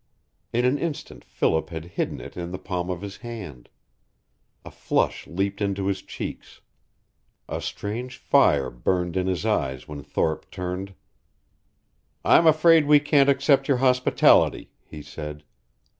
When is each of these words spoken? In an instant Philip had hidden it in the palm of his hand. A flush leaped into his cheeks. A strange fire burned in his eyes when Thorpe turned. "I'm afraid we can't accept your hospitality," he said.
In 0.51 0.65
an 0.65 0.79
instant 0.79 1.23
Philip 1.23 1.69
had 1.69 1.85
hidden 1.85 2.19
it 2.19 2.35
in 2.35 2.49
the 2.49 2.57
palm 2.57 2.89
of 2.89 3.01
his 3.03 3.17
hand. 3.17 3.69
A 4.65 4.71
flush 4.71 5.27
leaped 5.27 5.61
into 5.61 5.85
his 5.85 6.01
cheeks. 6.01 6.59
A 7.47 7.61
strange 7.61 8.17
fire 8.17 8.71
burned 8.71 9.15
in 9.15 9.27
his 9.27 9.45
eyes 9.45 9.87
when 9.87 10.01
Thorpe 10.01 10.49
turned. 10.49 10.95
"I'm 12.25 12.47
afraid 12.47 12.87
we 12.87 12.99
can't 12.99 13.29
accept 13.29 13.67
your 13.67 13.77
hospitality," 13.77 14.71
he 14.83 15.03
said. 15.03 15.43